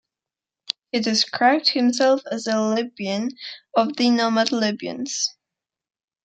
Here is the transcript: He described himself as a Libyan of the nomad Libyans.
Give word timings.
He 0.91 0.99
described 0.99 1.69
himself 1.69 2.23
as 2.31 2.47
a 2.47 2.59
Libyan 2.59 3.29
of 3.75 3.97
the 3.97 4.09
nomad 4.09 4.51
Libyans. 4.51 5.35